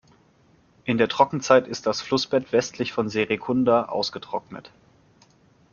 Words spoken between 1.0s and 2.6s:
Trockenzeit ist das Flussbett